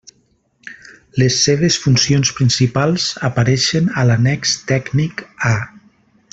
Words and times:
Les 1.23 1.35
seves 1.47 1.77
funcions 1.83 2.33
principals 2.39 3.07
apareixen 3.29 3.93
a 4.05 4.09
l'annex 4.11 4.59
tècnic 4.75 5.23
A. 5.55 5.57